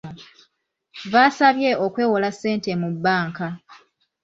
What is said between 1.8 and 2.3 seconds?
okwewola